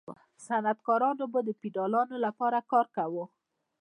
صنعتکارانو 0.45 1.25
به 1.33 1.39
د 1.47 1.49
فیوډالانو 1.59 2.15
لپاره 2.25 2.59
کار 2.71 2.85
کاوه. 2.95 3.25